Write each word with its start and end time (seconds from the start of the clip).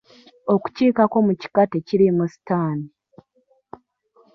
Okukiikako 0.53 1.17
mu 1.27 1.33
kika 1.41 1.61
tekiriimu 1.71 2.23
sitaani. 2.31 2.87